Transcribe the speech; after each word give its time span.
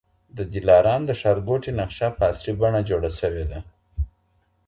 د 0.37 0.39
دلارام 0.53 1.01
د 1.05 1.11
ښارګوټي 1.19 1.71
نقشه 1.79 2.07
په 2.17 2.23
عصري 2.29 2.53
بڼه 2.61 2.81
جوړه 2.89 3.09
سوې 3.19 3.45
ده. 3.51 3.59